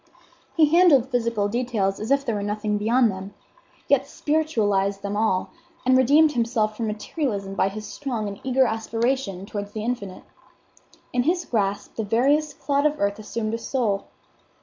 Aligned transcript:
He 0.57 0.65
handled 0.75 1.11
physical 1.11 1.47
details 1.47 1.99
as 1.99 2.09
if 2.09 2.25
there 2.25 2.33
were 2.33 2.41
nothing 2.41 2.79
beyond 2.79 3.11
them; 3.11 3.35
yet 3.87 4.07
spiritualized 4.07 5.03
them 5.03 5.15
all, 5.15 5.51
and 5.85 5.95
redeemed 5.95 6.31
himself 6.31 6.75
from 6.75 6.87
materialism 6.87 7.53
by 7.53 7.69
his 7.69 7.85
strong 7.85 8.27
and 8.27 8.39
eager 8.43 8.65
aspiration 8.65 9.45
towards 9.45 9.73
the 9.73 9.83
infinite. 9.85 10.23
In 11.13 11.21
his 11.21 11.45
grasp 11.45 11.97
the 11.97 12.03
veriest 12.03 12.59
clod 12.59 12.87
of 12.87 12.99
earth 12.99 13.19
assumed 13.19 13.53
a 13.53 13.59
soul. 13.59 14.05